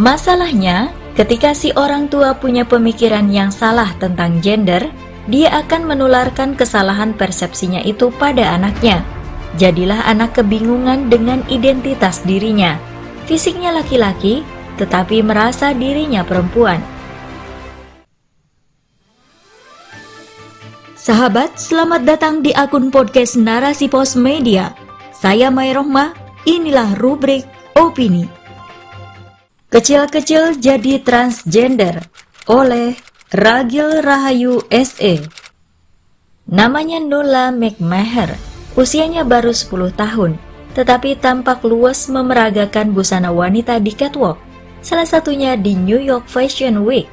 [0.00, 4.88] Masalahnya, ketika si orang tua punya pemikiran yang salah tentang gender,
[5.28, 9.04] dia akan menularkan kesalahan persepsinya itu pada anaknya.
[9.60, 12.80] Jadilah anak kebingungan dengan identitas dirinya.
[13.28, 14.40] Fisiknya laki-laki,
[14.80, 16.80] tetapi merasa dirinya perempuan.
[20.96, 24.72] Sahabat, selamat datang di akun podcast Narasi Pos Media.
[25.12, 25.76] Saya Mai
[26.48, 27.44] inilah rubrik
[27.76, 28.39] Opini.
[29.70, 32.02] Kecil-kecil jadi transgender
[32.50, 32.98] oleh
[33.30, 35.22] Ragil Rahayu SE.
[36.50, 38.34] Namanya Nula McMaher,
[38.74, 40.42] usianya baru 10 tahun,
[40.74, 44.42] tetapi tampak luas memeragakan busana wanita di catwalk,
[44.82, 47.06] salah satunya di New York Fashion Week.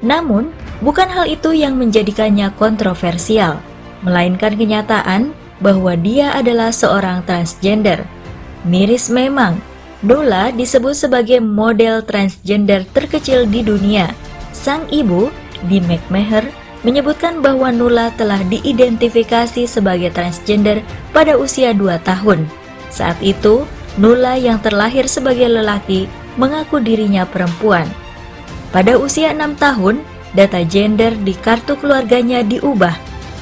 [0.00, 0.48] Namun,
[0.80, 3.60] bukan hal itu yang menjadikannya kontroversial,
[4.00, 8.00] melainkan kenyataan bahwa dia adalah seorang transgender.
[8.64, 9.60] Miris memang,
[9.98, 14.14] Dola disebut sebagai model transgender terkecil di dunia.
[14.54, 15.26] Sang ibu,
[15.66, 16.46] di McMaher,
[16.86, 22.46] menyebutkan bahwa Nula telah diidentifikasi sebagai transgender pada usia 2 tahun.
[22.94, 23.66] Saat itu,
[23.98, 26.06] Nula yang terlahir sebagai lelaki
[26.38, 27.90] mengaku dirinya perempuan.
[28.70, 29.98] Pada usia 6 tahun,
[30.38, 32.94] data gender di kartu keluarganya diubah.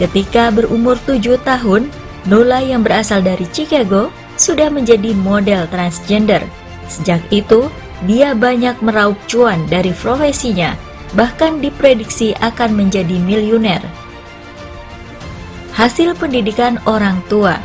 [0.00, 1.92] Ketika berumur 7 tahun,
[2.24, 6.40] Nula yang berasal dari Chicago sudah menjadi model transgender.
[6.88, 7.68] Sejak itu,
[8.06, 10.78] dia banyak meraup cuan dari profesinya,
[11.12, 13.82] bahkan diprediksi akan menjadi miliuner.
[15.74, 17.58] Hasil pendidikan orang tua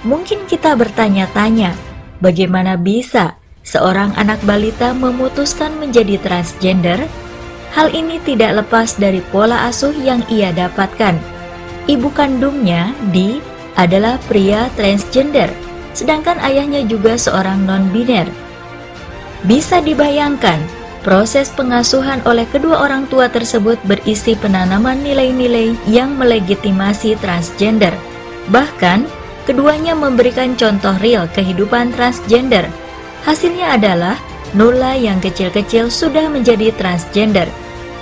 [0.00, 1.76] Mungkin kita bertanya-tanya,
[2.24, 7.04] bagaimana bisa seorang anak balita memutuskan menjadi transgender?
[7.76, 11.20] Hal ini tidak lepas dari pola asuh yang ia dapatkan.
[11.84, 13.44] Ibu kandungnya, Di,
[13.76, 15.52] adalah pria transgender
[15.92, 18.28] sedangkan ayahnya juga seorang non-biner.
[19.44, 20.60] Bisa dibayangkan,
[21.00, 27.96] proses pengasuhan oleh kedua orang tua tersebut berisi penanaman nilai-nilai yang melegitimasi transgender.
[28.52, 29.08] Bahkan,
[29.48, 32.68] keduanya memberikan contoh real kehidupan transgender.
[33.24, 34.16] Hasilnya adalah
[34.50, 37.46] Nula yang kecil-kecil sudah menjadi transgender.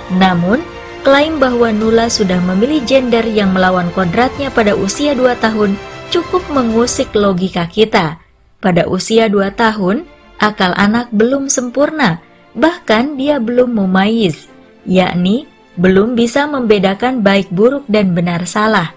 [0.09, 0.59] Namun,
[1.05, 5.77] klaim bahwa Nula sudah memilih gender yang melawan kodratnya pada usia 2 tahun
[6.09, 8.17] cukup mengusik logika kita.
[8.59, 10.03] Pada usia 2 tahun,
[10.41, 12.19] akal anak belum sempurna,
[12.57, 14.49] bahkan dia belum mumayyiz,
[14.83, 15.45] yakni
[15.79, 18.91] belum bisa membedakan baik buruk dan benar salah.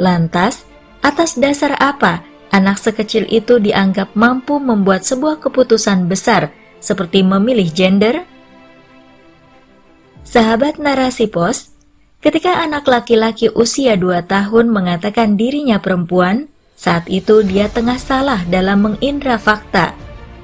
[0.00, 0.64] Lantas,
[1.04, 2.24] atas dasar apa
[2.54, 8.24] anak sekecil itu dianggap mampu membuat sebuah keputusan besar seperti memilih gender?
[10.24, 11.74] Sahabat narasi pos,
[12.24, 16.51] ketika anak laki-laki usia 2 tahun mengatakan dirinya perempuan,
[16.82, 19.94] saat itu dia tengah salah dalam mengindra fakta.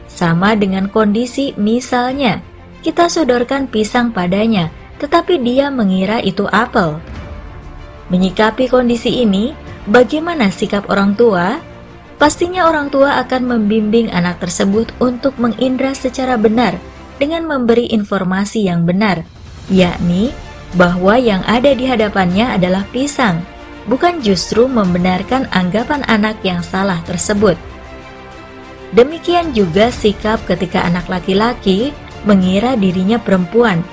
[0.07, 2.39] Sama dengan kondisi misalnya,
[2.79, 4.71] kita sodorkan pisang padanya,
[5.03, 7.03] tetapi dia mengira itu apel.
[8.15, 9.51] Menyikapi kondisi ini,
[9.91, 11.59] bagaimana sikap orang tua?
[12.23, 16.79] Pastinya orang tua akan membimbing anak tersebut untuk mengindra secara benar
[17.19, 19.27] dengan memberi informasi yang benar,
[19.67, 20.31] yakni
[20.79, 23.43] bahwa yang ada di hadapannya adalah pisang
[23.89, 27.57] bukan justru membenarkan anggapan anak yang salah tersebut.
[28.93, 31.93] Demikian juga sikap ketika anak laki-laki
[32.25, 33.85] mengira dirinya perempuan.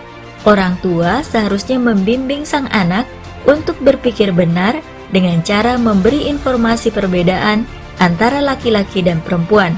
[0.46, 3.08] Orang tua seharusnya membimbing sang anak
[3.50, 4.78] untuk berpikir benar
[5.10, 7.66] dengan cara memberi informasi perbedaan
[7.98, 9.76] antara laki-laki dan perempuan.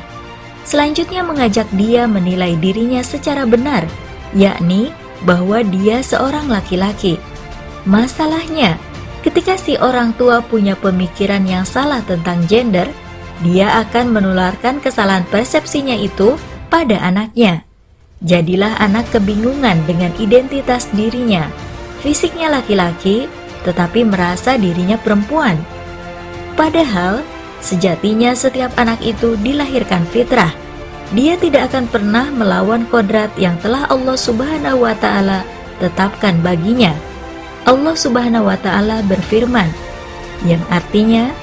[0.68, 3.88] Selanjutnya mengajak dia menilai dirinya secara benar,
[4.36, 4.92] yakni
[5.24, 7.16] bahwa dia seorang laki-laki.
[7.88, 8.76] Masalahnya,
[9.28, 12.88] Ketika si orang tua punya pemikiran yang salah tentang gender,
[13.44, 16.40] dia akan menularkan kesalahan persepsinya itu
[16.72, 17.68] pada anaknya.
[18.24, 21.52] Jadilah anak kebingungan dengan identitas dirinya.
[22.00, 23.28] Fisiknya laki-laki,
[23.68, 25.60] tetapi merasa dirinya perempuan.
[26.56, 27.20] Padahal,
[27.60, 30.56] sejatinya setiap anak itu dilahirkan fitrah.
[31.12, 35.44] Dia tidak akan pernah melawan kodrat yang telah Allah Subhanahu wa Ta'ala
[35.84, 36.96] tetapkan baginya.
[37.68, 39.68] Allah Subhanahu wa taala berfirman
[40.48, 41.36] yang artinya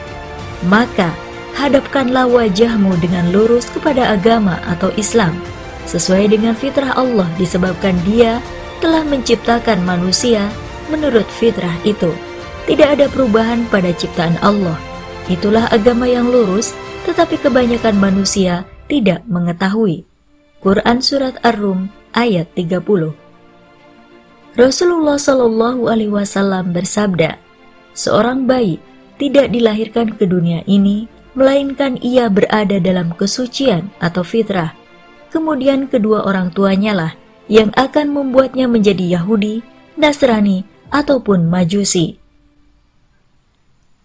[0.64, 1.12] maka
[1.52, 5.36] hadapkanlah wajahmu dengan lurus kepada agama atau Islam
[5.84, 8.40] sesuai dengan fitrah Allah disebabkan Dia
[8.80, 10.48] telah menciptakan manusia
[10.88, 12.12] menurut fitrah itu.
[12.64, 14.76] Tidak ada perubahan pada ciptaan Allah.
[15.28, 16.72] Itulah agama yang lurus,
[17.04, 20.08] tetapi kebanyakan manusia tidak mengetahui.
[20.64, 23.23] Quran Surat Ar-Rum ayat 30
[24.54, 27.42] Rasulullah Shallallahu Alaihi Wasallam bersabda,
[27.90, 28.78] seorang bayi
[29.18, 34.78] tidak dilahirkan ke dunia ini, melainkan ia berada dalam kesucian atau fitrah.
[35.34, 37.12] Kemudian kedua orang tuanya lah
[37.50, 39.66] yang akan membuatnya menjadi Yahudi,
[39.98, 40.62] Nasrani,
[40.94, 42.22] ataupun Majusi.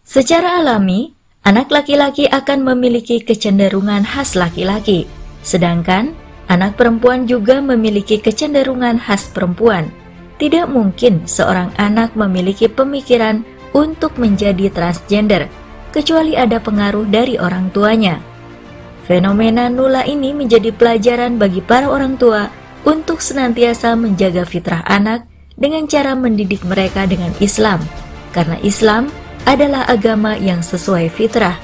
[0.01, 1.13] Secara alami,
[1.45, 5.05] anak laki-laki akan memiliki kecenderungan khas laki-laki,
[5.45, 6.17] sedangkan
[6.49, 9.98] anak perempuan juga memiliki kecenderungan khas perempuan.
[10.39, 13.43] Tidak mungkin seorang anak memiliki pemikiran
[13.75, 15.51] untuk menjadi transgender,
[15.91, 18.23] kecuali ada pengaruh dari orang tuanya.
[19.03, 22.47] Fenomena nula ini menjadi pelajaran bagi para orang tua
[22.87, 25.27] untuk senantiasa menjaga fitrah anak
[25.59, 27.83] dengan cara mendidik mereka dengan Islam,
[28.31, 29.11] karena Islam
[29.43, 31.59] adalah agama yang sesuai fitrah.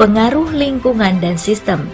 [0.00, 1.84] Pengaruh lingkungan dan sistem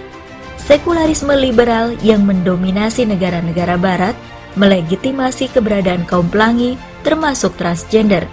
[0.66, 4.18] Sekularisme liberal yang mendominasi negara-negara barat
[4.56, 6.74] melegitimasi keberadaan kaum pelangi
[7.06, 8.26] termasuk transgender.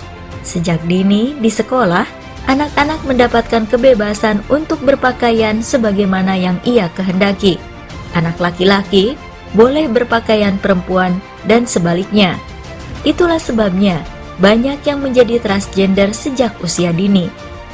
[0.44, 2.04] Sejak dini di sekolah,
[2.50, 7.60] anak-anak mendapatkan kebebasan untuk berpakaian sebagaimana yang ia kehendaki.
[8.18, 9.16] Anak laki-laki
[9.54, 12.36] boleh berpakaian perempuan dan sebaliknya.
[13.06, 14.02] Itulah sebabnya
[14.42, 17.30] banyak yang menjadi transgender sejak usia dini.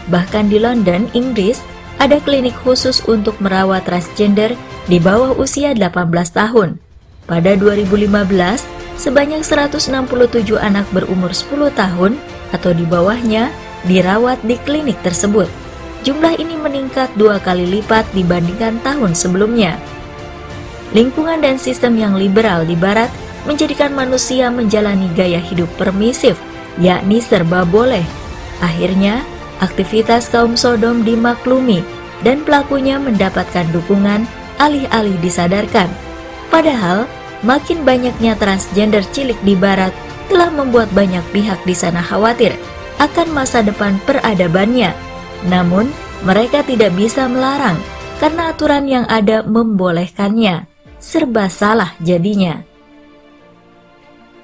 [0.10, 1.62] Bahkan di London, Inggris,
[2.02, 4.58] ada klinik khusus untuk merawat transgender
[4.90, 6.89] di bawah usia 18 tahun.
[7.30, 8.66] Pada 2015,
[8.98, 12.18] sebanyak 167 anak berumur 10 tahun
[12.50, 13.54] atau di bawahnya
[13.86, 15.46] dirawat di klinik tersebut.
[16.02, 19.78] Jumlah ini meningkat dua kali lipat dibandingkan tahun sebelumnya.
[20.90, 23.14] Lingkungan dan sistem yang liberal di barat
[23.46, 26.34] menjadikan manusia menjalani gaya hidup permisif,
[26.82, 28.04] yakni serba boleh.
[28.58, 29.22] Akhirnya,
[29.62, 31.86] aktivitas kaum Sodom dimaklumi
[32.26, 34.26] dan pelakunya mendapatkan dukungan
[34.58, 35.88] alih-alih disadarkan.
[36.50, 37.06] Padahal,
[37.46, 39.96] makin banyaknya transgender cilik di barat
[40.30, 42.54] telah membuat banyak pihak di sana khawatir
[43.00, 44.92] akan masa depan peradabannya.
[45.48, 45.90] Namun,
[46.28, 47.80] mereka tidak bisa melarang
[48.20, 50.68] karena aturan yang ada membolehkannya.
[51.00, 52.60] Serba salah jadinya.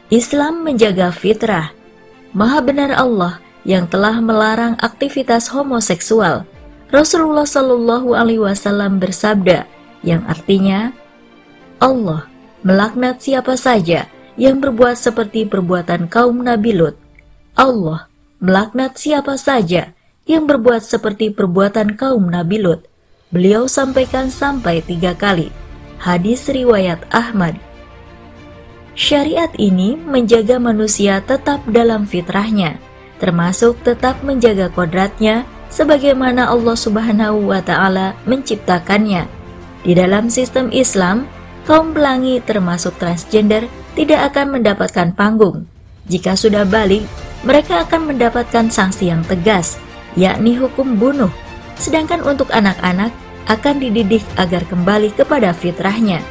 [0.07, 1.75] Islam menjaga fitrah.
[2.31, 6.47] Maha benar Allah yang telah melarang aktivitas homoseksual.
[6.93, 9.67] Rasulullah Shallallahu Alaihi Wasallam bersabda,
[10.05, 10.95] yang artinya
[11.81, 12.29] Allah
[12.65, 14.09] melaknat siapa saja
[14.41, 16.97] yang berbuat seperti perbuatan kaum Nabi Lut.
[17.53, 18.09] Allah
[18.41, 19.93] melaknat siapa saja
[20.25, 22.89] yang berbuat seperti perbuatan kaum Nabi Lut.
[23.29, 25.53] Beliau sampaikan sampai tiga kali.
[26.01, 27.53] Hadis riwayat Ahmad.
[28.97, 32.81] Syariat ini menjaga manusia tetap dalam fitrahnya,
[33.21, 39.29] termasuk tetap menjaga kodratnya sebagaimana Allah Subhanahu wa taala menciptakannya.
[39.85, 41.29] Di dalam sistem Islam,
[41.65, 43.65] kaum pelangi termasuk transgender
[43.97, 45.65] tidak akan mendapatkan panggung.
[46.05, 47.01] Jika sudah balik,
[47.41, 49.81] mereka akan mendapatkan sanksi yang tegas,
[50.13, 51.29] yakni hukum bunuh.
[51.75, 53.11] Sedangkan untuk anak-anak
[53.49, 56.21] akan dididik agar kembali kepada fitrahnya.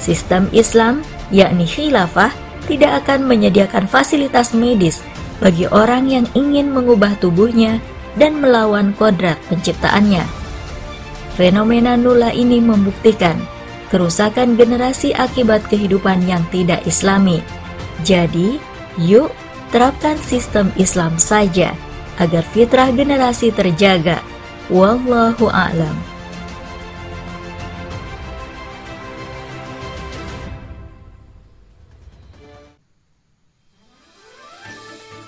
[0.00, 1.00] Sistem Islam,
[1.32, 2.32] yakni khilafah,
[2.68, 5.02] tidak akan menyediakan fasilitas medis
[5.42, 7.82] bagi orang yang ingin mengubah tubuhnya
[8.14, 10.22] dan melawan kodrat penciptaannya.
[11.34, 13.40] Fenomena nula ini membuktikan
[13.92, 17.44] kerusakan generasi akibat kehidupan yang tidak islami.
[18.00, 18.56] Jadi,
[18.96, 19.28] yuk
[19.68, 21.76] terapkan sistem Islam saja
[22.16, 24.24] agar fitrah generasi terjaga.
[24.72, 25.92] Wallahu a'lam.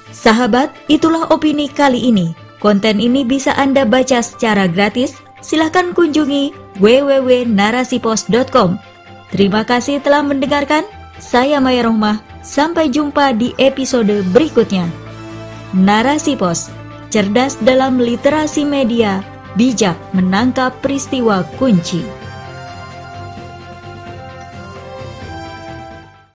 [0.09, 2.33] Sahabat, itulah opini kali ini.
[2.57, 5.13] Konten ini bisa Anda baca secara gratis
[5.45, 8.71] silahkan kunjungi www.narasipos.com.
[9.35, 10.87] Terima kasih telah mendengarkan.
[11.19, 12.23] Saya Maya Rohmah.
[12.45, 14.85] Sampai jumpa di episode berikutnya.
[15.75, 16.69] Narasi Pos,
[17.09, 19.25] cerdas dalam literasi media,
[19.57, 22.05] bijak menangkap peristiwa kunci.